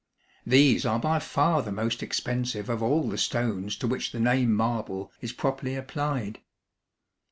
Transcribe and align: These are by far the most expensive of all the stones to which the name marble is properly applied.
These 0.47 0.83
are 0.83 0.97
by 0.97 1.19
far 1.19 1.61
the 1.61 1.71
most 1.71 2.01
expensive 2.01 2.69
of 2.69 2.81
all 2.81 3.07
the 3.07 3.19
stones 3.19 3.77
to 3.77 3.85
which 3.87 4.11
the 4.11 4.19
name 4.19 4.51
marble 4.51 5.11
is 5.21 5.31
properly 5.31 5.75
applied. 5.75 6.39